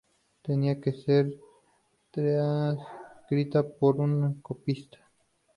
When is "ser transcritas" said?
0.93-3.65